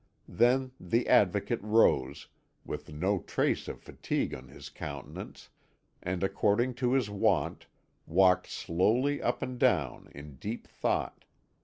Then 0.33 0.71
the 0.79 1.07
Advocate 1.07 1.61
rose, 1.61 2.27
with 2.65 2.91
no 2.91 3.19
trace 3.19 3.67
of 3.67 3.83
fatigue 3.83 4.33
on 4.33 4.47
his 4.47 4.67
countenance, 4.69 5.49
and 6.01 6.23
according 6.23 6.73
to 6.81 6.93
his 6.93 7.11
wont, 7.11 7.67
walked 8.07 8.47
slowly 8.47 9.21
up 9.21 9.43
and 9.43 9.59
down 9.59 10.09
in 10.15 10.37
deep 10.37 10.65
thought. 10.67 11.25